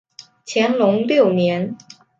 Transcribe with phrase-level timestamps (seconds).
[0.47, 1.77] 乾隆六年。